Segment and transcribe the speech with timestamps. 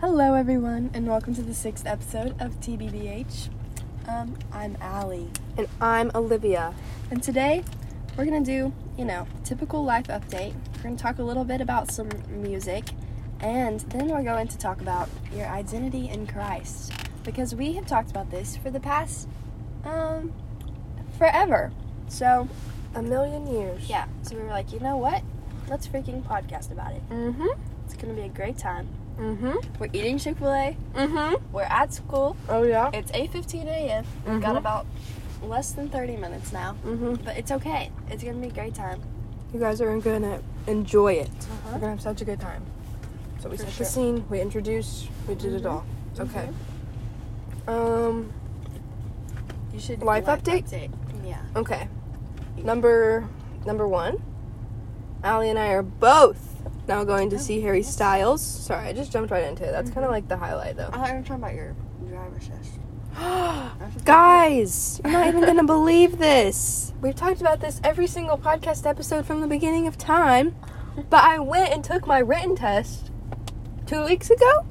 [0.00, 3.48] Hello, everyone, and welcome to the sixth episode of TBBH.
[4.08, 6.74] Um, I'm Allie, And I'm Olivia.
[7.10, 7.64] and today
[8.16, 10.54] we're gonna do, you know, typical life update.
[10.76, 12.84] We're gonna talk a little bit about some music,
[13.40, 16.92] and then we're going to talk about your identity in Christ
[17.24, 19.28] because we have talked about this for the past,
[19.84, 20.32] um,
[21.18, 21.72] forever.
[22.08, 22.48] So
[22.94, 23.88] A million years.
[23.88, 25.22] yeah, so we were like, you know what?
[25.68, 27.08] Let's freaking podcast about it.
[27.10, 27.46] Mm-hmm.
[27.84, 28.88] It's gonna be a great time.
[29.18, 29.56] Mm-hmm.
[29.78, 30.76] We're eating Chick Fil A.
[30.94, 31.52] Mm-hmm.
[31.52, 32.36] We're at school.
[32.48, 32.90] Oh yeah.
[32.92, 34.04] It's 8:15 a.m.
[34.26, 34.58] We've got Mhm.
[34.58, 34.86] about
[35.42, 37.24] less than 30 minutes now, Mm-hmm.
[37.24, 37.90] but it's okay.
[38.10, 39.00] It's gonna be a great time.
[39.52, 41.28] You guys are gonna enjoy it.
[41.28, 41.70] Uh-huh.
[41.72, 42.62] We're gonna have such a good time.
[43.40, 43.84] So we For set sure.
[43.86, 45.70] the scene, we introduced, we did it Mhm.
[45.70, 45.84] all.
[46.12, 46.48] It's okay.
[47.66, 47.72] Mhm.
[47.72, 48.32] Um.
[49.72, 50.90] You should do Life the update?
[51.24, 51.38] Yeah.
[51.56, 51.88] Okay.
[52.56, 53.28] Number
[53.66, 54.22] number one.
[55.22, 56.49] Allie and I are both
[56.90, 57.82] now going to Oh, see Harry.
[57.82, 58.42] Styles.
[58.42, 59.70] Sorry, I just jumped right into it.
[59.70, 60.12] That's kind of mm-hmm.
[60.12, 60.90] like the highlight, though.
[60.92, 61.74] I'm talking about your
[62.08, 64.04] driver's test.
[64.04, 66.92] Guys, you're not even gonna believe this.
[67.00, 70.56] We've talked about this every single podcast episode from the beginning of time.
[71.08, 73.10] But I went and took my written test
[73.86, 74.66] two weeks ago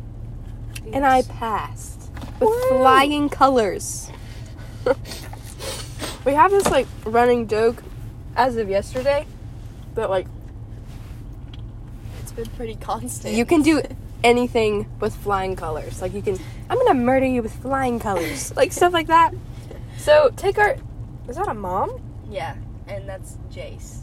[0.91, 4.11] and I passed with flying colors.
[6.25, 7.83] we have this like running joke
[8.35, 9.25] as of yesterday
[9.95, 10.27] that like
[12.43, 13.35] been pretty constant.
[13.35, 13.81] you can do
[14.23, 16.01] anything with flying colors.
[16.01, 16.37] Like you can
[16.69, 18.53] I'm gonna murder you with flying colors.
[18.59, 19.33] Like stuff like that.
[19.97, 20.75] So take our
[21.27, 22.01] is that a mom?
[22.29, 22.55] Yeah,
[22.87, 23.99] and that's Jace.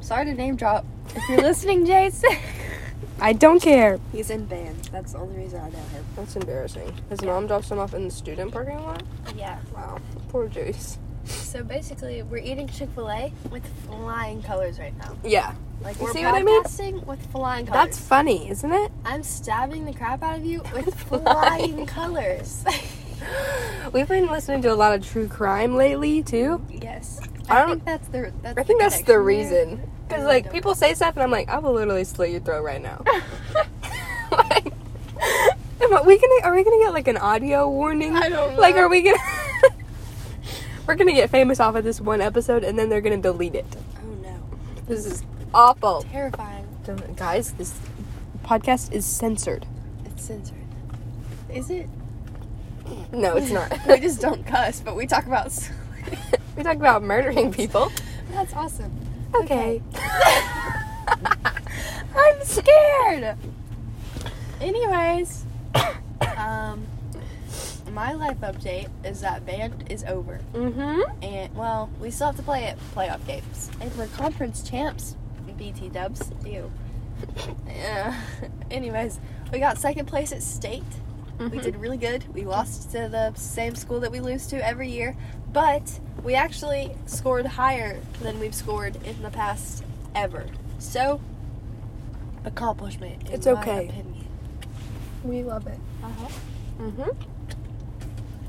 [0.00, 0.84] Sorry to name drop.
[1.14, 2.24] If you're listening, Jace,
[3.20, 3.98] I don't care.
[4.12, 4.88] he's in band.
[4.92, 6.04] That's the only reason I know him.
[6.16, 6.92] That's embarrassing.
[7.10, 9.02] His mom drops him off in the student parking lot?
[9.36, 9.58] Yeah.
[9.74, 9.98] Wow.
[10.28, 10.98] Poor Jace.
[11.48, 15.16] So basically, we're eating Chick Fil A with flying colors right now.
[15.24, 15.54] Yeah.
[15.80, 16.62] Like You we're see what I mean?
[17.06, 17.86] with flying colors.
[17.86, 18.92] That's funny, isn't it?
[19.06, 22.64] I'm stabbing the crap out of you with flying colors.
[23.94, 26.62] We've been listening to a lot of true crime lately too.
[26.70, 27.18] yes.
[27.48, 29.80] I I, don't- think that's the that's I think that's the reason.
[30.06, 32.82] Because like people say stuff and I'm like, I will literally slit your throat right
[32.82, 33.02] now.
[34.32, 34.66] like,
[35.80, 38.14] am I- we gonna are we gonna get like an audio warning?
[38.16, 39.16] I don't Like, are we gonna?
[40.88, 43.66] We're gonna get famous off of this one episode and then they're gonna delete it.
[44.02, 44.40] Oh no.
[44.86, 45.22] This is
[45.52, 46.00] awful.
[46.10, 46.66] Terrifying.
[46.86, 47.74] Don't- Guys, this
[48.42, 49.66] podcast is censored.
[50.06, 50.56] It's censored.
[51.52, 51.90] Is it?
[53.12, 53.70] No, it's not.
[53.86, 55.52] we just don't cuss, but we talk about.
[56.56, 57.92] we talk about murdering people.
[58.32, 58.90] That's awesome.
[59.34, 59.82] Okay.
[62.16, 63.36] I'm scared.
[64.58, 65.44] Anyways,
[66.38, 66.86] um,
[67.94, 71.00] my life update is that band is over, mm-hmm.
[71.22, 75.16] and well, we still have to play at playoff games, and we're conference champs.
[75.58, 76.70] BT Dubs, ew.
[77.66, 78.18] Yeah.
[78.70, 79.18] Anyways,
[79.52, 80.84] we got second place at state.
[81.38, 81.50] Mm-hmm.
[81.50, 82.32] We did really good.
[82.32, 85.16] We lost to the same school that we lose to every year,
[85.52, 89.84] but we actually scored higher than we've scored in the past
[90.14, 90.46] ever.
[90.78, 91.20] So,
[92.44, 93.30] accomplishment.
[93.30, 93.88] It's okay.
[93.88, 94.26] opinion.
[95.24, 95.78] We love it.
[96.02, 96.28] Uh-huh.
[96.80, 97.37] Mm-hmm.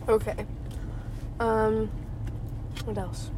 [0.10, 0.46] Okay.
[1.40, 1.90] Um.
[2.86, 3.30] What else?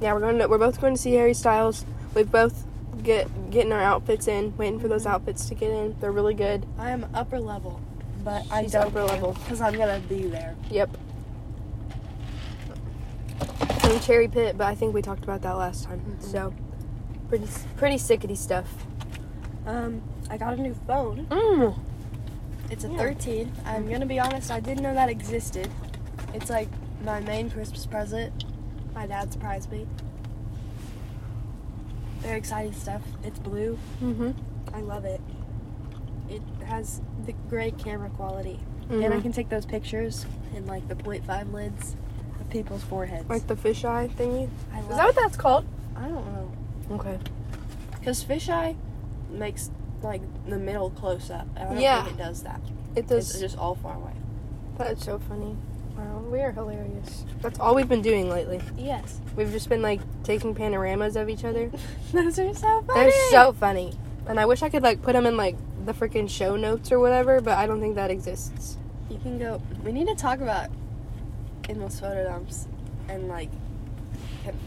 [0.00, 0.48] Yeah, we're going to.
[0.48, 1.86] We're both going to see Harry Styles.
[2.14, 2.66] We've both
[3.02, 5.96] get getting our outfits in, waiting for those outfits to get in.
[6.00, 6.66] They're really good.
[6.78, 7.80] I am upper level,
[8.24, 9.32] but I She's don't upper level.
[9.34, 10.56] because I'm gonna be there.
[10.70, 10.96] Yep.
[14.02, 16.00] Cherry Pit, but I think we talked about that last time.
[16.00, 16.22] Mhm.
[16.22, 16.54] So,
[17.28, 17.46] pretty
[17.76, 18.84] pretty sickety stuff.
[19.66, 21.26] Um, I got a new phone.
[21.30, 21.78] Mm.
[22.72, 22.96] It's a Yeah.
[22.96, 23.52] 13.
[23.66, 25.68] I'm gonna be honest, I didn't know that existed.
[26.32, 26.68] It's like
[27.04, 28.44] my main Christmas present.
[28.94, 29.86] My dad surprised me.
[32.20, 33.02] Very exciting stuff.
[33.22, 33.78] It's blue.
[34.02, 34.30] Mm-hmm.
[34.74, 35.20] I love it.
[36.30, 38.58] It has the great camera quality.
[38.84, 39.02] Mm-hmm.
[39.02, 40.24] And I can take those pictures
[40.56, 41.94] in like the 0.5 lids
[42.40, 43.28] of people's foreheads.
[43.28, 44.48] like the fisheye thingy.
[44.72, 45.66] I love Is that what that's called?
[45.94, 46.52] I don't know.
[46.92, 47.18] Okay.
[47.98, 48.76] Because fisheye
[49.30, 49.70] makes
[50.04, 51.46] like the middle close up.
[51.56, 52.04] I don't Yeah.
[52.04, 52.60] think it does that.
[52.94, 53.30] It does.
[53.30, 54.12] It's just all far away.
[54.78, 55.56] That's so funny.
[55.96, 57.24] Wow, we are hilarious.
[57.42, 58.60] That's all we've been doing lately.
[58.76, 59.20] Yes.
[59.36, 61.70] We've just been like taking panoramas of each other.
[62.12, 63.00] Those are so funny.
[63.00, 63.92] They're so funny.
[64.26, 66.98] And I wish I could like put them in like the freaking show notes or
[66.98, 68.78] whatever, but I don't think that exists.
[69.10, 69.60] You can go.
[69.84, 70.70] We need to talk about
[71.68, 72.66] endless photo dumps
[73.08, 73.50] and like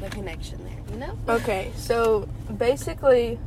[0.01, 0.77] the connection there.
[0.91, 1.17] You know?
[1.27, 2.27] Okay, so
[2.57, 3.39] basically,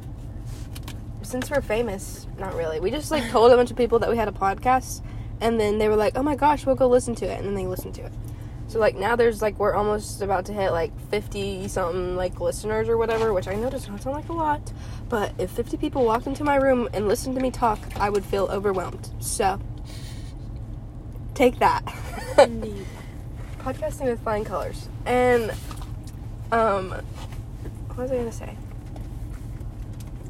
[1.29, 2.81] since we're famous, not really.
[2.81, 5.03] We just like told a bunch of people that we had a podcast,
[5.41, 7.55] and then they were like, "Oh my gosh, we'll go listen to it," and then
[7.55, 8.13] they listened to it.
[8.69, 12.89] So like now there's like we're almost about to hit like 50 something like listeners
[12.89, 14.73] or whatever, which I know does not sound like a lot,
[15.09, 18.25] but if 50 people walked into my room and listened to me talk, I would
[18.25, 19.11] feel overwhelmed.
[19.21, 19.59] So
[21.35, 21.85] take that.
[23.59, 24.89] Podcasting with flying colors.
[25.07, 25.51] And
[26.53, 26.91] um
[27.89, 28.57] what was I going to say?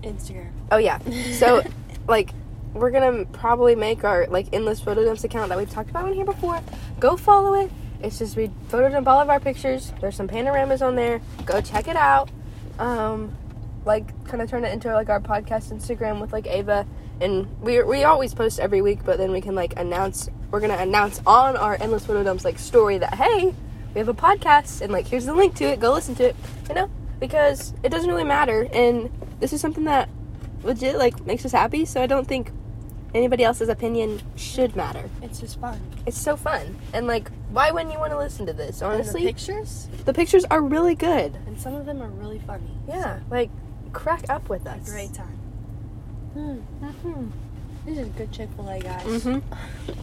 [0.02, 0.50] Instagram.
[0.70, 0.98] Oh yeah.
[1.32, 1.62] So
[2.08, 2.30] like
[2.74, 6.12] we're gonna probably make our like endless photo dumps account that we've talked about on
[6.12, 6.60] here before.
[7.00, 7.70] Go follow it.
[8.02, 9.92] It's just we photo dump all of our pictures.
[10.00, 11.20] There's some panoramas on there.
[11.44, 12.30] Go check it out.
[12.78, 13.36] Um,
[13.84, 16.86] like kind of turn it into like our podcast Instagram with like Ava,
[17.20, 20.76] and we we always post every week, but then we can like announce we're gonna
[20.76, 23.54] announce on our endless photo dumps like story that hey
[23.94, 25.80] we have a podcast and like here's the link to it.
[25.80, 26.36] Go listen to it.
[26.68, 26.90] You know
[27.20, 30.08] because it doesn't really matter, and this is something that
[30.62, 31.84] legit like makes us happy.
[31.84, 32.50] So I don't think
[33.14, 35.08] anybody else's opinion should matter.
[35.22, 35.80] It's just fun.
[36.06, 36.76] It's so fun.
[36.92, 38.82] And like why wouldn't you want to listen to this?
[38.82, 41.36] And Honestly, the pictures, the pictures are really good.
[41.46, 42.70] and some of them are really funny.
[42.86, 43.50] Yeah, like
[43.92, 44.86] crack up with us.
[44.88, 45.38] a great time.
[46.34, 46.58] Hmm.
[46.84, 47.26] Mm-hmm.
[47.86, 49.02] This is good Chick Fil A, guys.
[49.04, 49.38] Mm-hmm.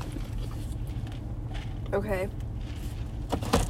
[1.94, 2.28] Okay.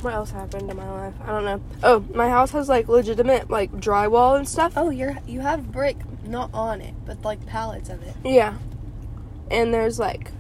[0.01, 1.13] What else happened in my life?
[1.23, 1.61] I don't know.
[1.81, 4.73] Oh, my house has like legitimate like drywall and stuff.
[4.75, 5.97] Oh, you're you have brick
[6.27, 8.15] not on it, but like pallets of it.
[8.23, 8.55] Yeah.
[9.49, 10.31] And there's like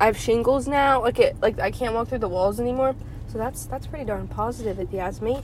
[0.00, 1.02] I have shingles now.
[1.02, 2.96] Like it like I can't walk through the walls anymore.
[3.28, 5.42] So that's that's pretty darn positive if you ask me.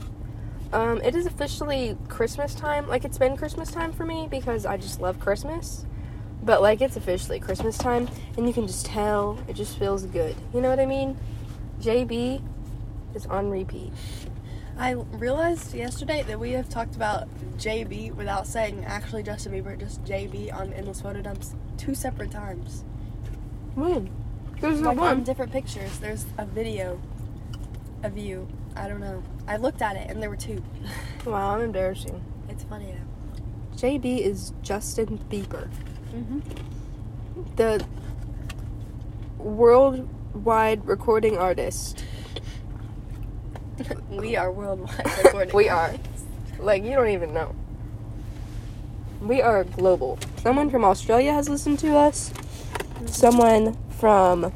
[0.73, 2.89] Um, it is officially Christmas time.
[2.89, 5.87] Like it's been Christmas time for me because I just love Christmas.
[6.43, 10.35] But like it's officially Christmas time and you can just tell it just feels good.
[10.53, 11.17] You know what I mean?
[11.81, 12.43] JB
[13.15, 13.93] is on repeat.
[14.77, 17.29] I realized yesterday that we have talked about
[17.59, 22.85] JB without saying actually Justin Bieber, just JB on endless photo dumps two separate times.
[23.77, 24.11] When?
[24.61, 25.25] There's no Like on one.
[25.25, 25.99] different pictures.
[25.99, 27.01] There's a video
[28.03, 28.49] of you.
[28.77, 29.23] I don't know.
[29.47, 30.63] I looked at it and there were two.
[31.25, 32.23] Wow, I'm embarrassing.
[32.51, 33.79] It's funny though.
[33.79, 35.71] JB is Justin Bieber.
[36.15, 36.41] Mm-hmm.
[37.57, 37.85] the
[39.39, 42.05] worldwide recording artist.
[44.11, 45.55] we are worldwide recording.
[45.55, 45.95] We are.
[46.59, 47.55] Like, you don't even know.
[49.21, 50.19] We are global.
[50.37, 52.33] Someone from Australia has listened to us.
[53.07, 54.53] Someone from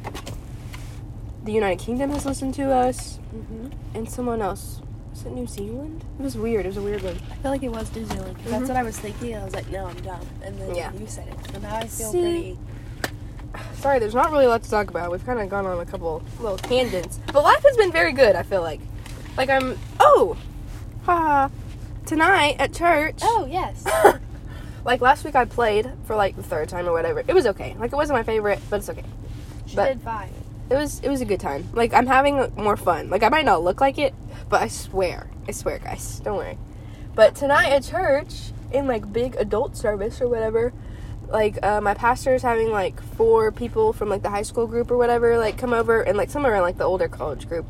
[1.44, 3.16] the United Kingdom has listened to us.
[3.30, 4.80] hmm And someone else.
[5.10, 6.04] Was it New Zealand?
[6.18, 6.64] It was weird.
[6.66, 7.18] It was a weird one.
[7.30, 8.36] I feel like it was New Zealand.
[8.38, 8.44] Mhm.
[8.50, 9.34] That's what I was thinking.
[9.36, 10.20] I was like, no, I'm dumb.
[10.42, 10.92] And then Yeah.
[10.92, 11.52] you said it.
[11.52, 12.20] So now I feel See?
[12.20, 12.58] pretty.
[13.80, 15.10] Sorry, there's not really a lot to talk about.
[15.10, 17.18] We've kind of gone on a couple little tangents.
[17.32, 18.80] But life has been very good, I feel like.
[19.38, 19.78] Like, I'm.
[20.00, 20.36] Oh!
[21.04, 21.48] Ha!
[22.04, 23.18] Tonight at church.
[23.22, 23.84] Oh yes.
[24.84, 27.20] like last week I played for like the third time or whatever.
[27.20, 27.76] It was okay.
[27.78, 29.04] Like it wasn't my favorite, but it's okay.
[29.66, 30.30] She But- did fine.
[30.70, 31.68] It was it was a good time.
[31.72, 33.10] Like I'm having more fun.
[33.10, 34.14] Like I might not look like it,
[34.48, 36.58] but I swear, I swear, guys, don't worry.
[37.14, 40.72] But tonight at church, in like big adult service or whatever,
[41.28, 44.90] like uh, my pastor is having like four people from like the high school group
[44.90, 47.66] or whatever like come over, and like some are in like the older college group.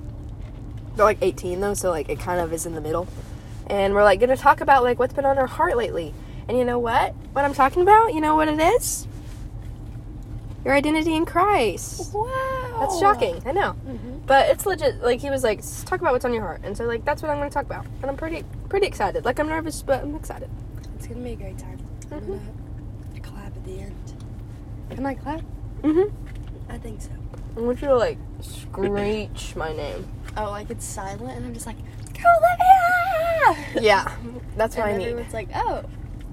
[0.99, 3.06] They're like 18 though, so like it kind of is in the middle.
[3.69, 6.12] And we're like gonna talk about like what's been on our heart lately.
[6.49, 7.15] And you know what?
[7.35, 8.15] What I'm talking about?
[8.15, 9.06] You know what it is?
[10.65, 12.12] Your identity in Christ.
[12.12, 12.27] Wow.
[12.81, 13.41] That's shocking.
[13.47, 13.73] I know.
[13.75, 15.00] hmm But it's legit.
[15.00, 17.31] Like he was like, talk about what's on your heart, and so like that's what
[17.31, 19.25] I'm to talk about, and I'm pretty pretty excited.
[19.25, 20.50] Like I'm nervous, but I'm excited.
[20.97, 21.79] It's gonna be a great time.
[22.11, 22.27] I'm Mhm.
[22.27, 23.95] gonna clap at the end.
[24.91, 25.43] Can I clap?
[25.83, 26.73] Mm-hmm.
[26.73, 27.11] I think so.
[27.56, 30.09] I want you to like screech my name.
[30.38, 31.76] Oh, like it's silent, and I'm just like,
[32.14, 33.83] go Olivia!
[33.83, 34.11] Yeah,
[34.57, 35.09] that's what I need.
[35.09, 35.83] everyone's like, oh,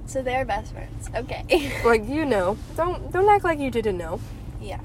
[0.06, 1.10] so they're best friends.
[1.16, 1.72] Okay.
[1.86, 4.20] Like you know, don't don't act like you didn't know.
[4.62, 4.80] yeah.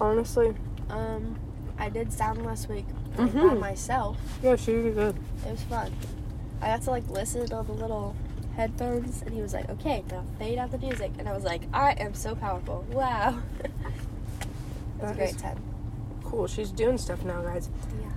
[0.00, 0.54] Honestly,
[0.90, 1.38] Um,
[1.78, 2.84] I did sound last week
[3.18, 3.60] like, by Mhm.
[3.60, 4.16] myself.
[4.42, 5.16] yeah, she did good.
[5.46, 5.92] It was fun.
[6.62, 8.14] I got to like listen to the little
[8.56, 11.62] headphones, and he was like, "Okay, now fade out the music," and I was like,
[11.74, 12.84] "I am so powerful!
[12.90, 13.70] Wow!" it
[15.02, 15.58] was a great time.
[16.24, 16.46] Cool.
[16.46, 17.68] She's doing stuff now, guys.
[18.00, 18.08] Yeah.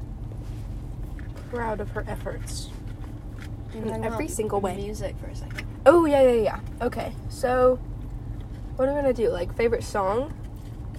[1.50, 2.70] Proud of her efforts.
[3.74, 4.76] In every single way.
[4.76, 5.66] Music for a second.
[5.86, 6.60] Oh yeah, yeah, yeah.
[6.82, 7.80] Okay, so
[8.76, 9.30] what are we gonna do?
[9.30, 10.34] Like favorite song,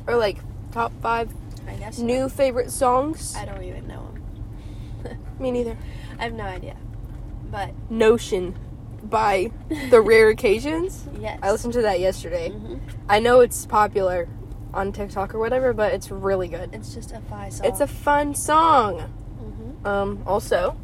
[0.07, 0.39] or like
[0.73, 1.33] top five
[1.69, 3.35] I guess new favorite songs?
[3.37, 4.09] I don't even know
[5.05, 5.19] him.
[5.39, 5.77] Me neither.
[6.19, 6.77] I have no idea.
[7.51, 8.57] But Notion
[9.03, 9.51] by
[9.91, 11.07] The Rare Occasions.
[11.19, 11.39] yes.
[11.43, 12.51] I listened to that yesterday.
[12.51, 12.77] hmm
[13.09, 14.29] I know it's popular
[14.73, 16.71] on TikTok or whatever, but it's really good.
[16.73, 17.67] It's just a fi song.
[17.67, 19.13] It's a fun song.
[19.85, 20.77] Um, also,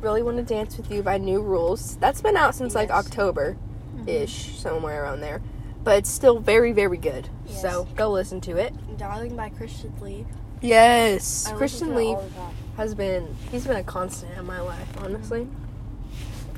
[0.00, 1.96] Really Want to Dance with You by New Rules.
[1.96, 3.06] That's been out since like Yes.
[3.06, 3.56] October
[3.96, 4.08] Mm-hmm.
[4.08, 5.40] ish, somewhere around there.
[5.84, 7.28] but it's still very, very good.
[7.46, 7.60] Yes.
[7.62, 8.74] So go listen to it.
[8.98, 10.26] Darling by Christian Leave.
[10.62, 12.54] Yes, I Christian Leave all the time.
[12.78, 14.88] has been he's been a constant in my life.
[15.02, 15.46] Honestly,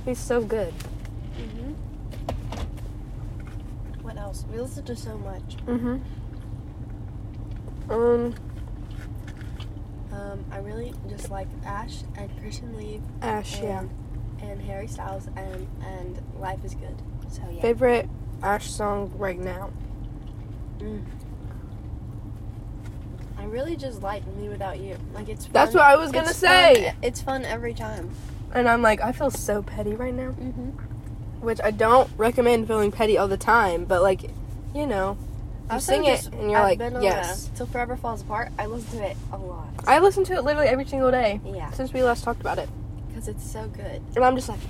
[0.05, 0.73] he's so good.
[1.39, 1.73] Mm-hmm.
[4.03, 4.45] What else?
[4.53, 5.57] We listen to so much.
[5.67, 5.99] Mm-hmm.
[7.93, 8.35] Um,
[10.17, 13.81] Um, I really just like Ashe and Christian Leave Ashe, yeah.
[13.81, 13.91] and,
[14.41, 16.95] and Harry Styles and and Life is Good.
[17.29, 17.61] So yeah.
[17.61, 18.09] Favorite
[18.43, 19.71] Ashe song right now?
[20.79, 21.05] Mm.
[23.39, 24.97] I really just like Me Without You.
[25.13, 25.45] Like it's.
[25.45, 25.53] Fun.
[25.53, 26.87] That's what I was gonna It's say.
[26.87, 28.11] fun- It's fun every time.
[28.55, 30.31] And I'm like, I feel so petty right now.
[30.31, 30.71] Mm-hmm.
[31.45, 34.31] Which I don't recommend feeling petty all the time, but like,
[34.75, 35.19] you know,
[35.73, 37.51] you sing it and you're like, yes.
[37.57, 38.53] Till Forever Falls Apart.
[38.59, 39.69] I listen to it a lot.
[39.87, 42.69] I listen to it literally every single day Yeah, since we last talked about it.
[43.09, 44.03] because it's so good.
[44.15, 44.61] And I'm just like,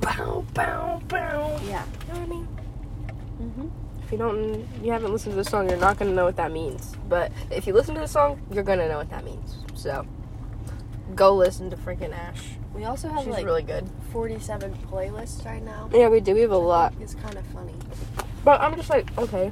[0.00, 1.60] bow, bow, bow.
[1.64, 1.84] Yeah.
[2.08, 2.48] You know what I mean?
[3.42, 3.68] Mm-hmm.
[4.04, 6.52] If you don't, you haven't listened to the song, you're not gonna know what that
[6.52, 6.94] means.
[7.08, 9.56] But if you listen to the song, you're gonna know what that means.
[9.74, 10.06] So,
[11.14, 12.50] go listen to freaking Ashe.
[12.74, 13.88] We also have She's like really good.
[14.12, 15.88] 47 playlists right now.
[15.92, 16.34] Yeah, we do.
[16.34, 16.94] We have a lot.
[17.00, 17.74] It's kind of funny
[18.44, 19.50] But I'm just like, okay.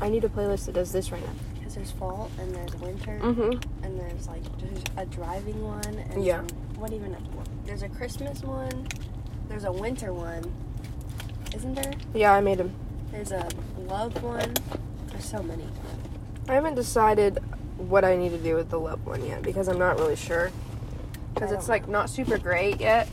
[0.00, 1.32] I need a playlist that does this right now.
[1.54, 3.84] because there's fall and there's winter Mm-hmm.
[3.84, 6.38] and there's like there's a driving one and Yeah.
[6.46, 7.16] some- what even
[7.66, 8.86] there's a Christmas one.
[9.48, 10.50] There's a winter one.
[11.54, 11.92] Isn't there?
[12.14, 12.72] Yeah, I made them.
[13.12, 13.46] There's a
[13.86, 14.54] love one.
[15.08, 15.64] There's so many.
[16.48, 17.38] I haven't decided
[17.76, 20.50] what I need to do with the love one yet because I'm not really sure.
[21.34, 23.08] Because it's like not super great yet,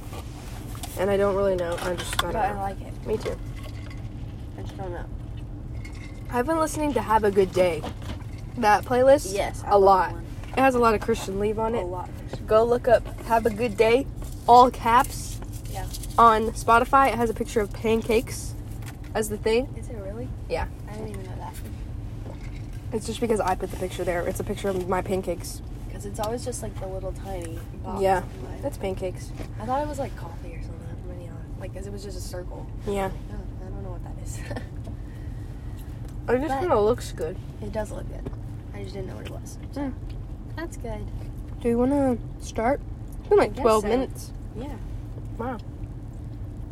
[0.98, 1.76] and I don't really know.
[1.82, 3.06] I just I But I like it.
[3.08, 3.36] Me too.
[4.58, 5.06] I just don't know.
[6.32, 7.82] I've been listening to "Have a Good Day,"
[8.58, 9.34] that playlist.
[9.34, 10.12] Yes, I a lot.
[10.14, 10.26] one.
[10.50, 11.86] It has a lot of Christian Leave on A it.
[11.86, 12.10] lot.
[12.46, 14.06] Go look up "Have a Good Day,"
[14.48, 15.40] all caps.
[15.72, 15.86] Yeah.
[16.18, 18.54] On Spotify, it has a picture of pancakes
[19.14, 19.68] as the thing.
[19.78, 20.28] Is it really?
[20.50, 20.68] Yeah.
[20.90, 21.54] I didn't even know that.
[22.94, 24.26] It's just because I put the picture there.
[24.28, 25.62] It's a picture of my pancakes.
[25.88, 28.02] Because it's always just like the little tiny box.
[28.02, 28.24] Yeah.
[28.62, 29.32] That's pancakes.
[29.62, 30.74] I thought it was like coffee or something.
[31.60, 32.68] Like, because it was just a circle.
[32.88, 33.10] Yeah.
[33.32, 34.40] I don't know what that is.
[36.30, 37.38] It just kind of looks good.
[37.62, 38.30] it does look good.
[38.74, 39.58] I just didn't know what it was.
[39.72, 39.94] So, Mm.
[40.56, 41.06] That's good.
[41.62, 42.82] Do you want to start?
[43.20, 43.88] It's been like 12 so.
[43.88, 44.32] minutes.
[44.56, 44.76] Yeah.
[45.38, 45.58] Wow.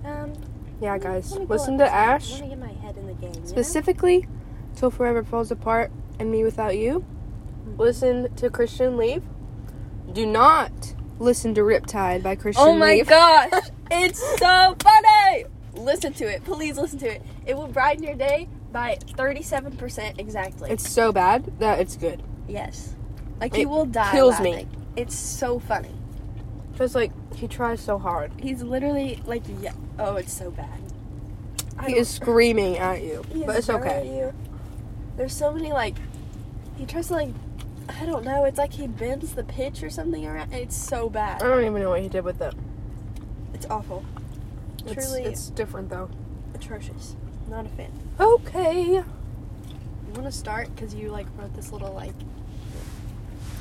[0.03, 0.33] Um.
[0.81, 1.31] Yeah, guys.
[1.37, 2.33] Listen to Ashe.
[2.33, 3.31] Let me get my head in the game.
[3.33, 3.45] you know?
[3.45, 4.27] Specifically,
[4.75, 6.99] Till Forever Falls Apart and Me Without You.
[7.67, 7.79] Mm-hmm.
[7.81, 9.23] Listen to Christian Leave.
[10.11, 13.07] Do not listen to Riptide by Christian Oh my Leave.
[13.07, 13.51] gosh,
[13.91, 15.45] it's so funny!
[15.73, 17.21] Listen to it, please listen to it.
[17.45, 20.69] It will brighten your day by 37% exactly.
[20.69, 22.21] It's so bad that it's good.
[22.47, 22.93] yes.
[23.39, 24.11] Like It you will die.
[24.11, 24.51] kills me.
[24.51, 24.69] laughing.
[24.97, 25.91] It's so funny.
[26.77, 28.31] Just like, he tries so hard.
[28.39, 29.71] He's literally like, yeah.
[29.97, 30.79] Oh, it's so bad.
[31.77, 33.23] I He is screaming at you.
[33.33, 34.31] he But it's okay.
[35.17, 35.95] There's so many like,
[36.77, 37.29] he tries to like,
[37.87, 38.43] I don't know.
[38.45, 40.51] It's like he bends the pitch or something around.
[40.53, 41.41] and It's so bad.
[41.41, 42.53] I don't even know what he did with it.
[43.53, 44.03] It's awful.
[44.85, 46.09] It's, Truly it's different though.
[46.53, 47.15] atrocious.
[47.49, 47.91] Not a fan.
[48.19, 48.83] Okay.
[48.95, 49.03] You
[50.13, 52.13] want to start because you like wrote this little like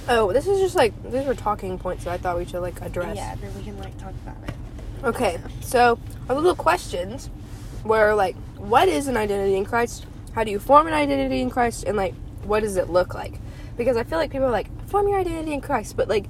[0.08, 2.80] Oh, this is just like these were talking points that I thought we should like
[2.82, 3.16] address.
[3.16, 3.34] yeah.
[3.36, 4.54] Then we can like talk about it.
[5.02, 7.28] Okay, so our little questions
[7.84, 10.06] were like, what is an identity in Christ?
[10.34, 11.84] How do you form an identity in Christ?
[11.84, 13.34] And like, what does it look like?
[13.76, 16.26] Because I feel like people are like, form your identity in Christ, but like,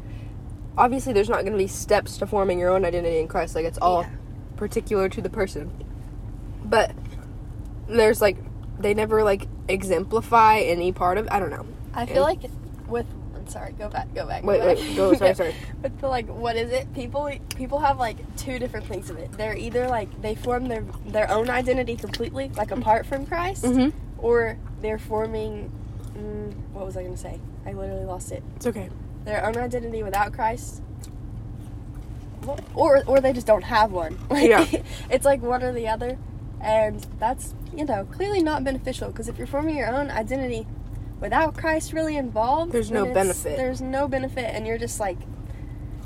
[0.76, 3.54] obviously there's not going to be steps to forming your own identity in Christ.
[3.54, 4.08] Like, it's all Yeah.
[4.56, 5.70] particular to the person.
[6.64, 6.92] But
[7.88, 8.36] there's like,
[8.78, 11.28] they never like exemplify any part of.
[11.30, 11.66] I don't know.
[11.94, 12.40] I feel like
[12.88, 14.42] with I'm sorry, go back, go back.
[14.42, 14.76] Wait, go back.
[14.78, 15.14] wait, go.
[15.14, 15.54] Sorry, sorry.
[15.82, 16.92] With the like, what is it?
[16.94, 19.30] People people have like two different things of it.
[19.32, 23.96] They're either like they form their their own identity completely, like apart from Christ, Mm-hmm.
[24.18, 25.70] or they're forming.
[26.16, 27.38] Mm, what was I gonna say?
[27.66, 28.42] I literally lost it.
[28.56, 28.88] It's okay.
[29.24, 30.80] Their own identity without Christ.
[32.74, 34.18] Or, or they just don't have one.
[34.30, 34.66] Like, Yeah.
[35.10, 36.18] it's like one or the other,
[36.64, 40.66] and that's you know clearly not beneficial because if you're forming your own identity
[41.20, 43.56] without Christ really involved, There's no benefit.
[43.56, 45.18] There's no benefit, and you're just like,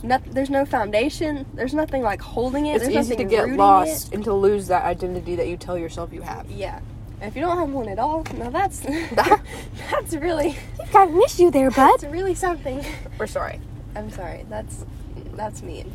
[0.02, 1.46] not, there's no foundation.
[1.54, 2.76] There's nothing like holding it.
[2.76, 4.14] It's there's easy to get lost It.
[4.16, 6.50] and to lose that identity that you tell yourself you have.
[6.50, 6.80] Yeah,
[7.20, 8.80] and if you don't have one at all, now that's
[9.90, 12.84] that's really You've got an issue there, that's really something.
[13.18, 13.60] We're sorry.
[13.94, 14.44] I'm sorry.
[14.48, 14.84] That's
[15.34, 15.92] that's mean.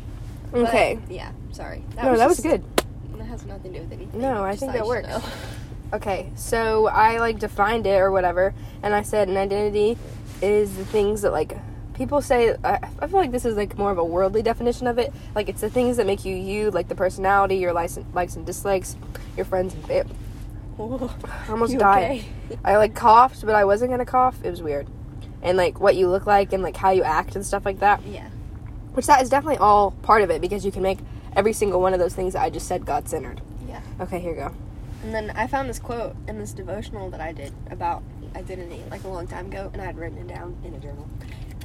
[0.50, 0.98] But, Okay.
[1.08, 1.32] yeah.
[1.52, 1.82] Sorry.
[1.96, 2.62] no, that was good.
[3.24, 4.20] That has nothing to do with anything.
[4.20, 5.08] No, I Just think that works.
[5.08, 5.22] know.
[5.94, 8.52] Okay, so I like defined it or whatever,
[8.82, 9.96] and I said an identity
[10.42, 11.56] is the things that like
[11.94, 12.54] people say.
[12.62, 15.10] I, I feel like this is like more of a worldly definition of it.
[15.34, 18.36] Like it's the things that make you you, like the personality, your likes and, likes
[18.36, 18.94] and dislikes,
[19.36, 21.16] your friends and fa- I oh,
[21.48, 22.02] almost You died.
[22.02, 22.58] okay?
[22.62, 24.36] I like coughed, but I wasn't gonna cough.
[24.44, 24.86] It was weird.
[25.40, 28.02] And like what you look like and like how you act and stuff like that.
[28.04, 28.28] Yeah.
[28.92, 30.98] Which that is definitely all part of it because you can make
[31.36, 33.40] every single one of those things that I just said God centered.
[33.68, 33.80] Yeah.
[34.00, 34.54] Okay, here you go.
[35.02, 38.02] And then I found this quote in this devotional that I did about
[38.34, 41.08] identity like a long time ago, and I had written it down in a journal.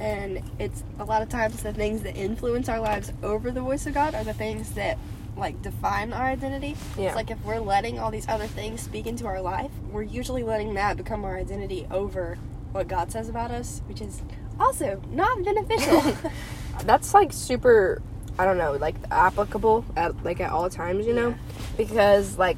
[0.00, 3.86] And it's a lot of times the things that influence our lives over the voice
[3.86, 4.98] of God are the things that
[5.36, 6.76] like define our identity.
[6.98, 7.08] Yeah.
[7.08, 10.42] It's like if we're letting all these other things speak into our life, we're usually
[10.42, 12.38] letting that become our identity over
[12.72, 14.22] what God says about us, which is
[14.58, 16.16] also not beneficial.
[16.84, 18.02] That's like super
[18.40, 21.28] I don't know, like applicable at like at all times, you know?
[21.30, 21.36] Yeah.
[21.76, 22.56] Because like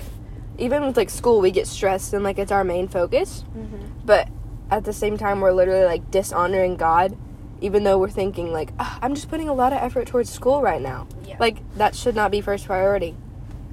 [0.58, 3.42] even with like school we get stressed and like it's our main focus.
[3.52, 4.28] hmm but
[4.70, 7.16] at the same time we're literally like dishonoring god
[7.60, 10.60] even though we're thinking like "Ah, i'm just putting a lot of effort towards school
[10.60, 11.36] right now Yeah.
[11.38, 13.14] like that should not be first priority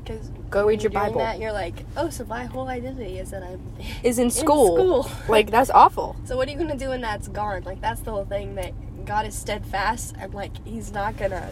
[0.03, 1.19] Because Go read your Bible.
[1.19, 3.61] That, you're like, oh, so my whole identity is that I'm
[4.03, 4.75] is in school,
[5.05, 5.11] school.
[5.35, 7.63] like that's awful So what are you gonna do when that's gone?
[7.63, 8.73] Like that's the whole thing that
[9.05, 11.49] God is steadfast and like He's not gonna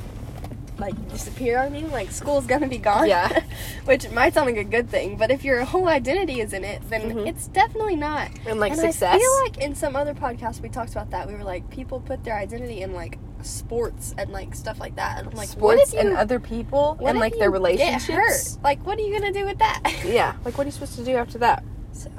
[0.79, 1.87] like disappear on you.
[1.87, 3.07] Like school's gonna be gone.
[3.07, 3.43] Yeah.
[3.85, 6.81] Which might sound like a good thing, but if your whole identity is in it,
[6.89, 7.27] then Mhm.
[7.27, 8.29] it's definitely not.
[8.45, 11.27] and like and success I feel like in some other podcasts we talked about that.
[11.27, 15.19] We were like, people put their identity in like sports and like stuff like that.
[15.19, 18.97] And I'm like, what sports you, and other people and like their relationships Like, what
[18.97, 19.81] are you gonna do with that?
[20.05, 22.09] yeah like what are you supposed to do after that So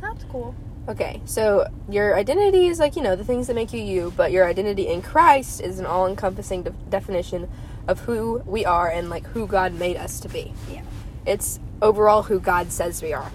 [0.00, 0.54] that's cool.
[0.88, 4.32] Okay, so your identity is like, you know, the things that make you you, but
[4.32, 7.48] your identity in Christ is an all encompassing de- definition
[7.88, 10.52] of who we are and like who God made us to be.
[10.70, 10.82] Yeah.
[11.26, 13.30] It's overall who God says we are.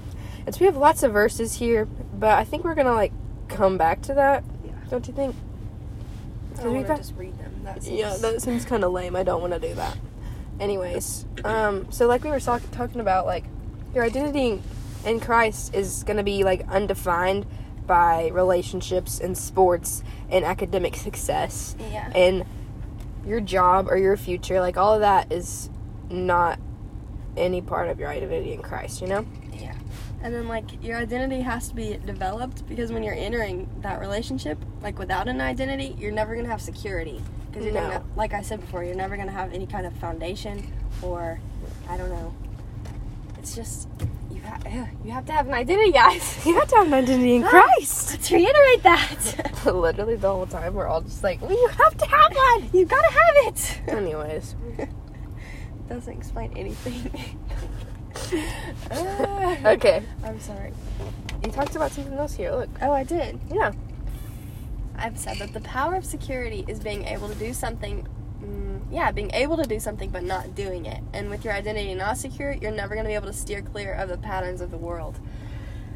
[0.45, 3.11] And so we have lots of verses here, but I think we're gonna like
[3.47, 4.71] come back to that, Yeah.
[4.89, 5.35] don't you think?
[6.57, 7.53] I don't want to just read them.
[7.63, 9.15] That seems, yeah, that seems kind of lame.
[9.15, 9.97] I don't want to do that.
[10.59, 13.43] Anyways, um, so like we were talk- talking about, like
[13.93, 14.61] your identity
[15.05, 17.45] in Christ is gonna be like undefined
[17.85, 22.11] by relationships and sports and academic success yeah.
[22.15, 22.43] and
[23.27, 24.59] your job or your future.
[24.59, 25.69] Like all of that is
[26.09, 26.59] not
[27.35, 29.01] any part of your identity in Christ.
[29.01, 29.25] You know?
[29.53, 29.75] Yeah.
[30.23, 34.57] And then like your identity has to be developed because when you're entering that relationship,
[34.81, 37.21] like without an identity, you're never gonna have security.
[37.51, 37.81] Because you're No.
[37.81, 41.39] gonna, like I said before, you're never gonna have any kind of foundation or,
[41.89, 42.33] I don't know.
[43.37, 43.87] It's just
[45.03, 46.45] you have to have an identity, guys.
[46.45, 48.11] You have to have an identity in Christ.
[48.11, 49.61] Let's reiterate that.
[49.65, 52.69] Literally the whole time we're all just like, well, you have to have one.
[52.73, 53.81] you gotta have it.
[53.87, 54.55] Anyways.
[55.89, 57.11] Doesn't explain anything.
[58.91, 59.67] Ah.
[59.71, 60.03] Okay.
[60.23, 60.73] I'm sorry.
[61.45, 62.51] You talked about something else here.
[62.51, 62.69] Look.
[62.81, 63.39] Oh, I did.
[63.53, 63.71] Yeah.
[64.97, 68.07] I've said that the power of security is being able to do something.
[68.89, 71.03] Yeah, being able to do something but not doing it.
[71.13, 73.93] And with your identity not secure, you're never going to be able to steer clear
[73.93, 75.19] of the patterns of the world.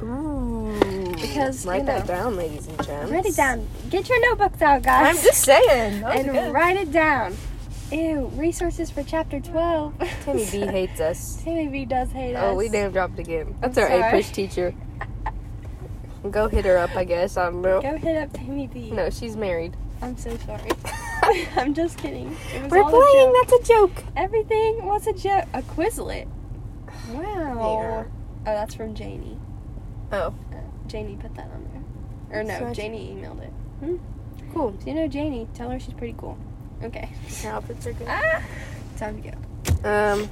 [0.01, 0.77] Ooh.
[1.15, 3.11] Because, write you that down, ladies and gents.
[3.11, 3.67] Write it down.
[3.89, 5.17] Get your notebooks out, guys.
[5.17, 6.03] I'm just saying.
[6.03, 6.51] And good.
[6.53, 7.37] write it down.
[7.91, 9.99] Ew, resources for chapter 12.
[10.25, 11.41] Tammy B hates us.
[11.43, 12.43] Tammy B does hate us.
[12.43, 13.55] Oh, we name dropped again.
[13.59, 14.21] That's I'm our sorry.
[14.21, 14.73] APUSH teacher.
[16.29, 17.37] Go hit her up, I guess.
[17.37, 17.81] I don't know.
[17.81, 18.91] Go hit up Tammy B.
[18.91, 19.75] No, she's married.
[20.01, 20.69] I'm so sorry.
[21.55, 22.35] I'm just kidding.
[22.69, 23.33] We're playing.
[23.41, 24.03] That's a joke.
[24.15, 25.45] Everything was a joke.
[25.53, 26.27] A Quizlet.
[27.11, 28.05] Wow.
[28.05, 28.05] Oh,
[28.43, 29.37] that's from Janie.
[30.11, 30.55] Oh, Uh,
[30.87, 31.67] Janie put that on
[32.29, 32.39] there.
[32.39, 33.99] Or no, So Janie emailed it.
[34.53, 34.73] cool.
[34.79, 36.37] So you know Janie, tell her she's pretty cool.
[36.83, 37.09] Okay.
[37.43, 38.07] Her outfits are good.
[38.09, 38.41] Ah,
[38.97, 39.89] time to go.
[39.89, 40.29] Um.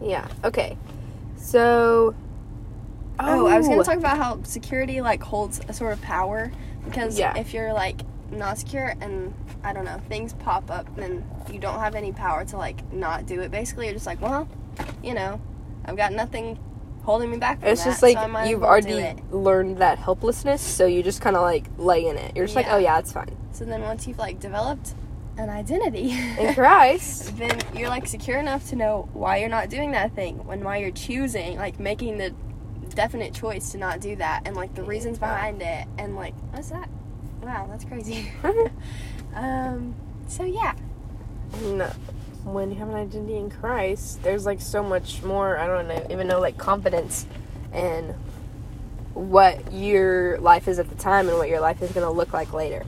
[0.00, 0.26] Yeah.
[0.44, 0.76] Okay.
[1.36, 2.14] So.
[3.20, 6.50] Oh, I was gonna talk about how security like holds a sort of power
[6.84, 7.36] because Yeah.
[7.38, 8.00] if you're like
[8.32, 12.12] not secure and I don't know things pop up and then you don't have any
[12.12, 13.50] power to like not do it.
[13.50, 14.48] Basically, you're just like, well,
[15.02, 15.40] you know,
[15.84, 16.58] I've got nothing
[17.04, 17.60] holding me back.
[17.60, 20.86] From It's that, just like so I might as you've already learned that helplessness, so
[20.86, 22.36] you just kind of like lay in it.
[22.36, 23.36] You're just like, oh yeah, it's fine.
[23.52, 24.94] So then once you've like developed
[25.38, 29.92] an identity In Christ, then you're like secure enough to know why you're not doing
[29.92, 32.34] that thing and why you're choosing like making the
[32.94, 36.68] definite choice to not do that and like the reasons behind it and like what's
[36.68, 36.90] that
[37.42, 38.32] wow that's crazy
[39.34, 39.94] um
[40.28, 40.74] so yeah
[41.60, 41.86] no.
[42.44, 45.58] when you have an identity in Christ, there's like so much more.
[45.58, 47.26] I don't know, even know like confidence
[47.74, 48.14] in
[49.14, 52.32] what your life is at the time and what your life is going to look
[52.32, 52.84] like later.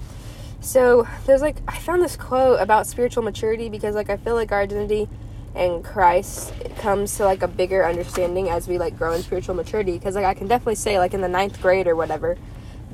[0.60, 4.50] So there's like I found this quote about spiritual maturity because like I feel like
[4.50, 5.08] our identity
[5.54, 9.92] in Christ comes to like a bigger understanding as we like grow in spiritual maturity.
[9.92, 12.38] Because like I can definitely say like in the ninth grade or whatever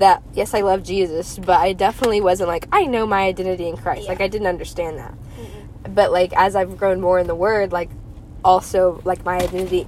[0.00, 3.76] that yes I love Jesus, but I definitely wasn't like I know my identity in
[3.76, 4.08] Christ.
[4.08, 5.12] Like I didn't understand that.
[5.12, 5.94] Mm-hmm.
[5.94, 7.90] But like as I've grown more in the Word, like
[8.44, 9.86] also like my identity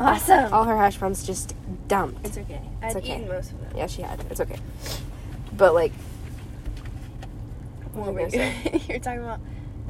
[0.00, 0.52] Awesome.
[0.52, 1.54] All her hash browns just
[1.86, 2.24] dumped.
[2.26, 2.62] It's okay.
[2.82, 3.16] I'd okay.
[3.16, 3.76] eaten most of them.
[3.76, 4.24] Yeah, she had.
[4.30, 4.56] It's okay.
[5.56, 5.92] But like,
[7.92, 8.34] What was
[8.88, 9.40] You're talking about.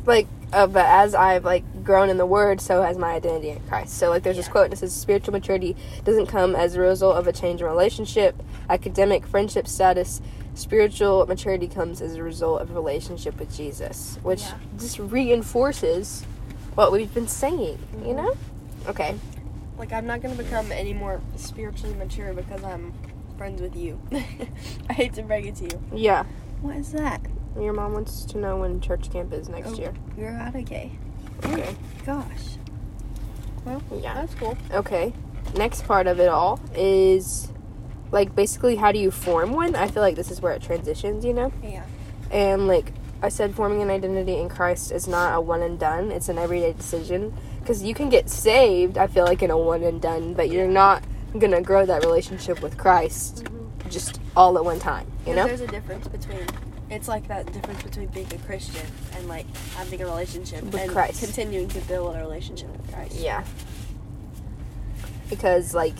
[0.06, 3.60] like, uh, but as I've like grown in the Word, so has my identity in
[3.68, 3.96] Christ.
[3.98, 4.52] So like, there's this Yeah.
[4.52, 8.42] quote that says, "Spiritual maturity doesn't come as a result of a change in relationship,
[8.68, 10.20] academic, friendship status."
[10.54, 14.54] Spiritual maturity comes as a result of a relationship with Jesus, which Yeah.
[14.78, 16.24] just reinforces
[16.74, 18.16] what we've been saying, you Mhm.
[18.16, 18.32] know?
[18.88, 19.14] Okay.
[19.78, 22.92] Like, I'm not gonna become any more spiritually mature because I'm
[23.38, 23.98] friends with you.
[24.90, 25.80] I hate to break it to you.
[25.94, 26.24] Yeah.
[26.60, 27.20] What is that?
[27.58, 29.74] Your mom wants to know when church camp is next Oh.
[29.74, 29.92] year.
[30.16, 30.92] You're out of gay.
[31.44, 31.74] Okay.
[32.02, 32.56] Oh gosh.
[33.64, 34.14] Well, Yeah.
[34.14, 34.56] that's cool.
[34.72, 35.12] Okay.
[35.56, 37.48] Next part of it all is
[38.12, 39.74] like basically how do you form one?
[39.74, 41.52] I feel like this is where it transitions, you know?
[41.62, 41.82] Yeah.
[42.30, 46.10] And like I said, forming an identity in Christ is not a one and done,
[46.10, 47.34] it's an everyday decision.
[47.60, 50.66] Because you can get saved, I feel like, in a one and done, but you're
[50.66, 51.04] not
[51.38, 53.90] going to grow that relationship with Christ mm-hmm.
[53.90, 55.46] just all at one time, you know?
[55.46, 56.46] There's a difference between.
[56.90, 58.84] It's like that difference between being a Christian
[59.16, 61.22] and like having a relationship With and Christ.
[61.22, 63.14] continuing to build a relationship with Christ.
[63.14, 63.44] Yeah.
[65.28, 65.94] Because, like,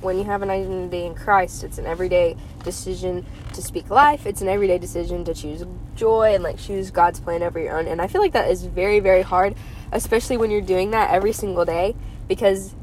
[0.00, 4.26] when you have an identity in Christ, it's an everyday decision to speak life.
[4.26, 7.86] It's an everyday decision to choose joy and, like, choose God's plan over your own.
[7.86, 9.54] And I feel like that is very, very hard,
[9.92, 11.94] especially when you're doing that every single day
[12.26, 12.74] because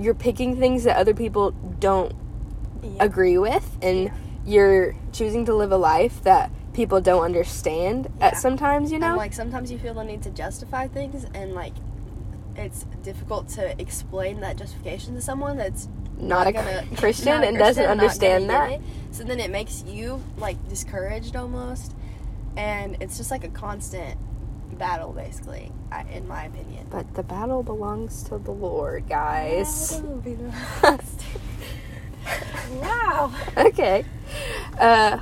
[0.00, 2.14] you're picking things that other people don't
[2.82, 2.90] Yeah.
[3.04, 4.10] agree with and Yeah.
[4.46, 8.26] you're choosing to live a life that people don't understand Yeah.
[8.28, 9.08] at sometimes, you know?
[9.08, 11.72] And like sometimes you feel the need to justify things, and like
[12.54, 17.48] it's difficult to explain that justification to someone that's not, a gonna- Christian not a
[17.48, 18.80] and doesn't understand that.
[19.10, 21.94] So then it makes you like discouraged almost,
[22.56, 24.18] and it's just like a constant
[24.78, 25.72] battle, basically,
[26.12, 26.86] in my opinion.
[26.90, 30.02] But the battle belongs to the Lord, guys.
[32.82, 33.32] wow.
[33.56, 34.04] okay.
[34.78, 35.18] Uh,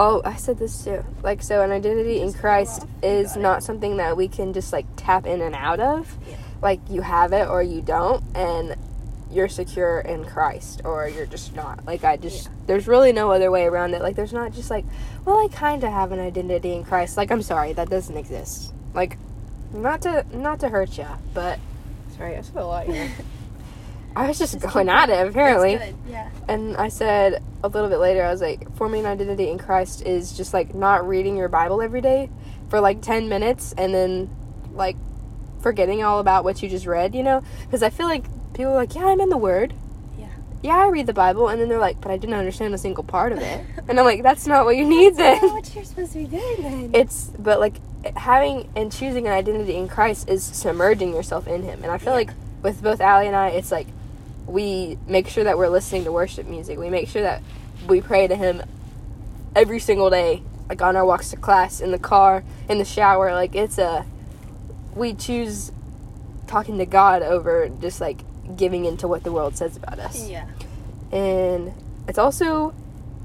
[0.00, 1.04] oh, I said this too.
[1.22, 5.26] Like, so an identity in Christ is not something that we can just like tap
[5.26, 6.16] in and out of.
[6.26, 6.36] Yeah.
[6.62, 8.76] Like, you have it or you don't, and
[9.30, 11.84] you're secure in Christ, or you're just not.
[11.86, 12.52] Like, I just, Yeah.
[12.66, 14.02] there's really no other way around it.
[14.02, 14.84] Like, there's not just like,
[15.24, 17.16] well, I kind of have an identity in Christ.
[17.16, 18.72] Like, I'm sorry, that doesn't exist.
[18.94, 19.18] Like,
[19.72, 21.60] not to not to hurt you, but
[22.16, 23.08] sorry, I said a lot here.
[24.16, 25.76] I was just Just going at it, apparently.
[25.76, 26.30] That's good, Yeah.
[26.48, 30.02] And I said a little bit later, I was like, forming an identity in Christ
[30.04, 32.28] is just like not reading your Bible every day
[32.68, 34.30] for like 10 minutes and then
[34.72, 34.96] like
[35.60, 37.42] forgetting all about what you just read, you know?
[37.62, 39.74] Because I feel like people are like, yeah, I'm in the Word.
[40.18, 40.26] Yeah.
[40.62, 41.48] Yeah, I read the Bible.
[41.48, 43.64] And then they're like, but I didn't understand a single part of it.
[43.88, 45.40] and I'm like, that's not what you need then.
[45.50, 46.90] what you're supposed to be doing then.
[46.94, 47.74] It's, but like
[48.16, 51.82] having and choosing an identity in Christ is submerging yourself in Him.
[51.82, 52.14] And I feel Yeah.
[52.16, 52.30] like
[52.62, 53.86] with both Allie and I, it's like
[54.50, 56.78] we make sure that we're listening to worship music.
[56.78, 57.42] We make sure that
[57.86, 58.62] we pray to Him
[59.54, 63.32] every single day, like on our walks to class, in the car, in the shower.
[63.32, 64.04] Like it's a,
[64.94, 65.72] we choose
[66.46, 68.20] talking to God over just like
[68.56, 70.28] giving into what the world says about us.
[70.28, 70.46] yeah.
[71.12, 71.72] And
[72.08, 72.74] it's also,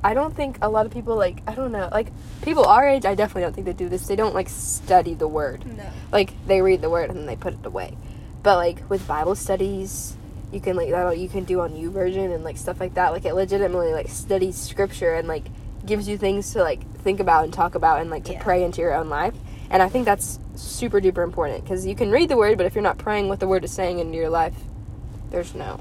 [0.03, 2.11] I don't think a lot of people like, I don't know, like
[2.43, 4.07] people our age, I definitely don't think they do this.
[4.07, 5.83] They don't like study the word No.
[6.11, 7.97] like they read the word and then they put it away.
[8.43, 10.15] But like with Bible studies,
[10.55, 13.11] you can like that you can do on YouVersion and like stuff like that.
[13.11, 15.43] Like it legitimately like studies scripture and like
[15.85, 18.41] gives you things to like think about and talk about and like to Yeah.
[18.41, 19.33] pray into your own life.
[19.69, 22.73] And I think that's super duper important because you can read the word, but if
[22.73, 24.55] you're not praying what the word is saying into your life,
[25.29, 25.79] there's no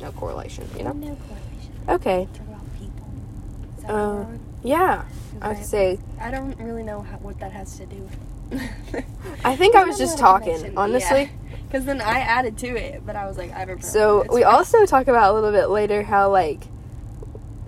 [0.00, 0.68] no correlation.
[0.76, 0.92] You know?
[0.92, 1.72] No correlation.
[1.88, 2.28] Okay.
[2.34, 3.06] Talk about people.
[3.84, 4.40] Uh, what we're on?
[4.64, 5.04] Yeah.
[5.40, 5.98] I would say.
[6.20, 8.08] I don't really know how, what that has to do
[8.50, 9.04] with.
[9.44, 11.30] I think I was just talking, honestly.
[11.70, 13.86] Because then I added to it, but I was like, I don't know.
[13.88, 14.52] So we fine.
[14.54, 16.64] also talk about a little bit later how like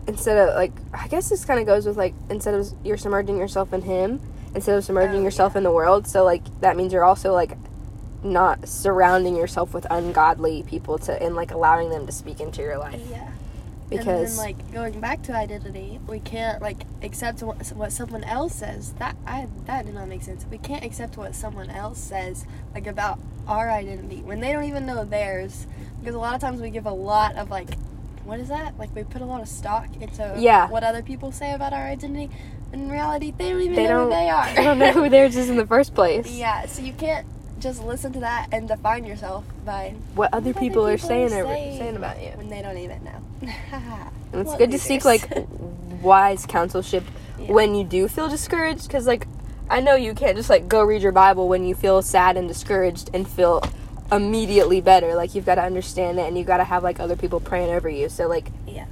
[0.08, 3.38] instead of like I guess this kind of goes with like instead of you're submerging
[3.38, 4.20] yourself in him
[4.54, 5.58] instead of submerging Oh, yourself yeah.
[5.58, 6.06] in the world.
[6.08, 7.56] So like that means you're also like
[8.24, 12.78] not surrounding yourself with ungodly people to and like allowing them to speak into your
[12.78, 13.31] life Yeah.
[13.98, 18.24] Because and then, like going back to identity, we can't like accept what, what someone
[18.24, 18.92] else says.
[18.94, 20.46] That I that did not make sense.
[20.50, 24.86] We can't accept what someone else says like about our identity when they don't even
[24.86, 25.66] know theirs.
[26.00, 27.74] Because a lot of times we give a lot of like,
[28.24, 28.76] what is that?
[28.78, 30.68] Like we put a lot of stock into Yeah.
[30.68, 32.30] what other people say about our identity.
[32.72, 34.46] In reality, they don't even they know don't who they are.
[34.54, 36.30] they don't know who theirs is in the first place.
[36.30, 37.26] yeah, so you can't
[37.62, 41.44] just listen to that and define yourself by What other what people, are saying, are
[41.44, 41.78] saying.
[41.78, 42.30] saying about you.
[42.30, 43.22] when they don't even know.
[44.32, 45.28] And it's What good to seek like
[46.02, 47.04] wise counselship
[47.38, 47.52] Yeah.
[47.52, 49.26] when you do feel discouraged because like
[49.68, 52.48] I know you can't just like go read your Bible when you feel sad and
[52.48, 53.62] discouraged and feel
[54.10, 55.14] immediately better.
[55.14, 57.70] Like you've got to understand it, and you've got to have like other people praying
[57.70, 58.08] over you.
[58.08, 58.86] So like Yeah.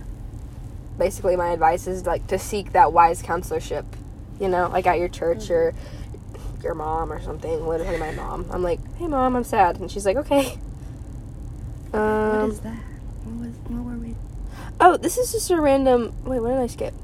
[0.99, 3.85] basically, my advice is like to seek that wise counselorship.
[4.39, 5.53] You know, like at your church mm-hmm.
[5.53, 5.75] or
[6.63, 7.67] your mom or something.
[7.67, 8.47] Literally, my mom.
[8.51, 10.59] I'm like, hey mom, I'm sad, and she's like, okay.
[11.93, 12.77] Um, what is that?
[13.25, 13.57] What was?
[13.69, 14.15] What were we?
[14.81, 16.15] Oh, this is just a random.
[16.25, 16.95] Wait, what did I skip?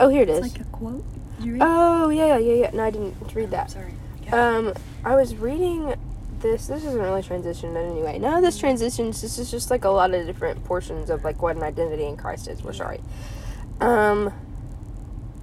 [0.00, 0.44] Oh, here it is.
[0.46, 1.04] It's like a quote.
[1.38, 1.62] Did you read?
[1.64, 2.70] oh, yeah, yeah, yeah, yeah.
[2.74, 3.70] No, I didn't read Oh, that.
[3.70, 3.94] sorry.
[4.32, 4.74] Um,
[5.04, 5.94] I was reading
[6.40, 6.66] this.
[6.66, 8.18] This isn't really transition in any way.
[8.18, 9.22] None of this transitions.
[9.22, 12.16] This is just like a lot of different portions of like what an identity in
[12.16, 12.62] Christ is.
[12.62, 13.00] We're sorry.
[13.80, 14.32] Um,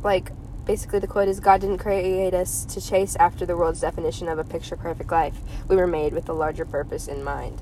[0.03, 0.31] like
[0.71, 4.39] basically the quote is God didn't create us to chase after the world's definition of
[4.39, 5.37] a picture perfect life.
[5.67, 7.61] We were made with a larger purpose in mind,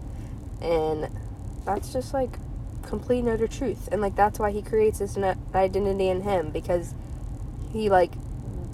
[0.61, 1.09] and
[1.65, 2.37] that's just like
[2.83, 3.89] complete and utter truth.
[3.91, 5.23] And like that's why He creates an
[5.55, 6.93] identity in Him because
[7.73, 8.11] He like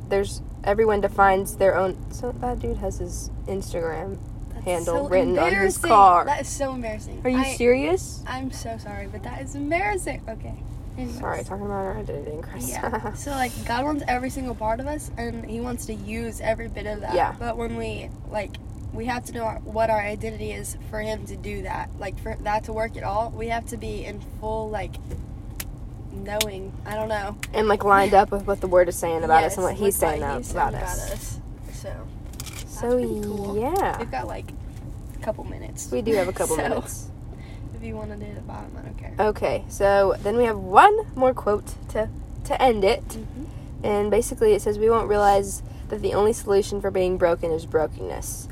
[0.10, 1.96] there's everyone defines their own.
[2.12, 4.18] So that dude has his Instagram.
[4.50, 6.26] That's handle so written on his car.
[6.26, 7.22] That is so embarrassing.
[7.24, 8.22] Are you I, serious?
[8.28, 10.24] I'm so sorry, but that is embarrassing.
[10.28, 10.56] Okay.
[10.98, 11.20] Anyways.
[11.20, 12.70] Sorry, talking about our identity in Christ.
[12.70, 13.14] Yeah.
[13.14, 16.68] so like God wants every single part of us, and He wants to use every
[16.70, 17.14] bit of that.
[17.14, 17.36] Yeah.
[17.38, 18.52] But when we like,
[18.94, 21.90] we have to know what our identity is for Him to do that.
[22.00, 24.96] Like for that to work at all, we have to be in full like
[26.14, 26.72] knowing.
[26.86, 27.38] I don't know.
[27.54, 29.96] and like lined up with what the word is saying about us and what he's
[29.96, 31.40] saying he's about saying us.
[31.74, 32.08] So
[32.68, 32.90] So
[33.22, 33.58] cool.
[33.60, 34.46] yeah, we've got like
[35.20, 35.92] a couple minutes.
[35.92, 37.12] we do have a couple So, minutes.
[37.86, 39.14] You want to do the bottom, I don't care.
[39.20, 42.10] Okay, so then we have one more quote to
[42.46, 43.46] to end it, Mhm.
[43.84, 47.66] and basically it says we won't realize that the only solution for being broken is
[47.66, 48.48] brokenness.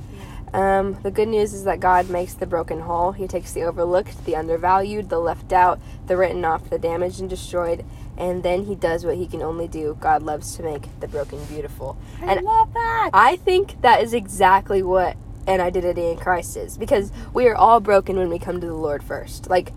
[0.53, 3.11] Um, the good news is that God makes the broken whole.
[3.13, 7.27] He takes the overlooked, the undervalued, the left out, the written off, the damaged and
[7.29, 7.83] destroyed,
[8.17, 9.97] and then He does what He can only do.
[9.99, 11.97] God loves to make the broken beautiful.
[12.21, 13.09] I And love that.
[13.13, 15.15] I think that is exactly what
[15.47, 18.73] an identity in Christ is because we are all broken when we come to the
[18.73, 19.49] Lord first.
[19.49, 19.71] Like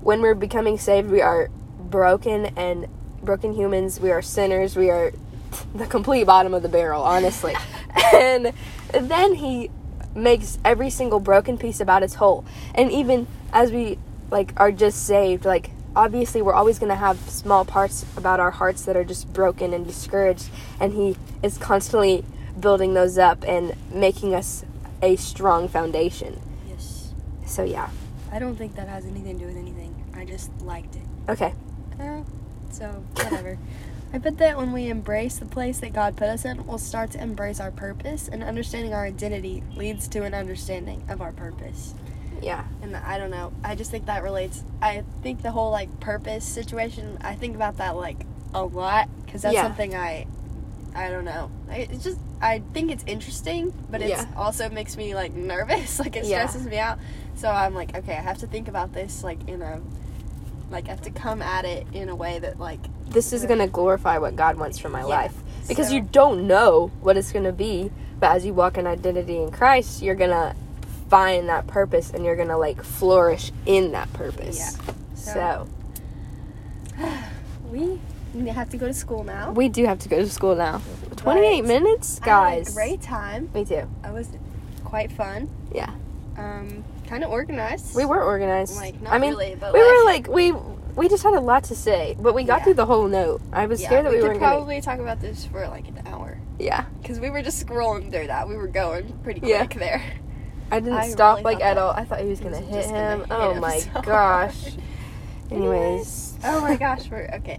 [0.00, 2.86] when we're becoming saved, we are broken and
[3.22, 4.00] broken humans.
[4.00, 4.76] We are sinners.
[4.76, 5.12] We are
[5.74, 7.54] the complete bottom of the barrel, honestly.
[8.14, 8.52] and
[8.92, 9.70] then He
[10.14, 12.44] makes every single broken piece about its whole.
[12.74, 13.98] And even as we
[14.30, 18.50] like are just saved, like obviously we're always going to have small parts about our
[18.50, 20.48] hearts that are just broken and discouraged
[20.80, 22.24] and he is constantly
[22.58, 24.64] building those up and making us
[25.02, 26.40] a strong foundation.
[26.68, 27.12] yes.
[27.46, 27.90] So yeah.
[28.30, 29.94] I don't think that has anything to do with anything.
[30.14, 31.02] I just liked it.
[31.28, 31.54] Okay.
[32.00, 32.22] Uh,
[32.70, 33.58] so, whatever.
[34.14, 37.10] I bet that when we embrace the place that God put us in, we'll start
[37.12, 41.94] to embrace our purpose, and understanding our identity leads to an understanding of our purpose.
[42.42, 42.64] Yeah.
[42.82, 43.52] And I don't know.
[43.62, 44.64] I just think that relates.
[44.80, 47.18] I think the whole like purpose situation.
[47.22, 49.62] I think about that like a lot because that's Yeah.
[49.62, 50.26] something I.
[50.94, 51.50] I don't know.
[51.70, 54.26] I, it's just I think it's interesting, but it Yeah.
[54.36, 55.98] also makes me like nervous.
[56.04, 56.46] Like it Yeah.
[56.46, 56.98] stresses me out.
[57.36, 59.80] So I'm like, okay, I have to think about this like in a.
[60.70, 63.58] Like I have to come at it in a way that like This is going
[63.60, 65.04] to glorify what God wants for my Yeah.
[65.06, 65.34] life
[65.68, 68.86] because So- you don't know what it's going to be, but as you walk in
[68.86, 70.54] identity in Christ, you're going to
[71.10, 74.58] find that purpose and you're going to like flourish in that purpose.
[74.58, 74.94] Yeah.
[75.14, 75.66] So,
[77.70, 78.00] we
[78.52, 79.52] have to go to school now.
[79.52, 80.80] we do have to go to school now.
[81.16, 82.74] 28 But minutes, I had a guys.
[82.74, 83.50] great time.
[83.54, 83.88] Me too.
[84.04, 84.28] It was
[84.84, 85.48] quite fun.
[85.74, 85.90] Yeah.
[86.36, 87.94] Um, kind of organized.
[87.94, 88.76] We were organized.
[88.76, 90.52] Like, not I mean, really, but we like, were like we
[90.96, 92.64] we just had a lot to say, but we got Yeah.
[92.64, 93.40] through the whole note.
[93.52, 94.52] I was yeah, scared that we, weren't gonna.
[94.52, 98.26] probably talk about this for like an hour Yeah, because we were just scrolling through
[98.28, 98.48] that.
[98.48, 99.78] We were going pretty quick Yeah.
[99.78, 100.02] there.
[100.70, 101.90] I didn't I stop really like at all.
[101.92, 103.20] I thought he was gonna was hit just gonna him.
[103.20, 104.72] hit oh him my so gosh.
[105.50, 107.58] Anyways, Oh my gosh, we're okay.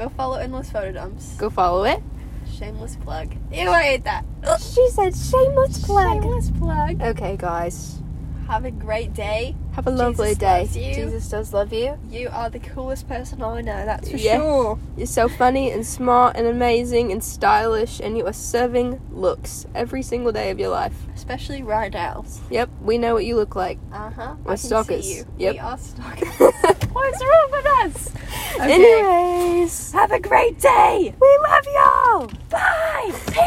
[0.00, 1.34] Go follow Endless Photo Dumps.
[1.36, 2.02] go follow it.
[2.50, 3.34] Shameless plug.
[3.52, 4.24] Ew, I hate that.
[4.44, 4.58] Ugh.
[4.58, 6.22] She said shameless plug.
[6.22, 7.02] Shameless plug.
[7.02, 8.00] Okay, guys,
[8.48, 9.56] Have a great day.
[9.84, 10.68] Have a lovely Jesus day.
[10.94, 11.98] Jesus does love you.
[12.10, 13.84] You are the coolest person I know.
[13.84, 14.36] That's for Yeah.
[14.36, 14.78] sure.
[14.96, 20.02] You're so funny and smart and amazing and stylish, and you are serving looks every
[20.02, 20.92] single day of your life.
[21.14, 22.24] Especially right now.
[22.50, 23.78] Yep, we know what you look like.
[23.92, 24.34] Uh huh.
[24.44, 25.08] We're stalkers.
[25.08, 25.24] You.
[25.38, 25.52] Yep.
[25.54, 26.28] We are stalkers.
[26.92, 28.10] What's wrong with us?
[28.56, 28.72] Okay.
[28.74, 31.14] Anyways, Have a great day.
[31.20, 33.40] we love you.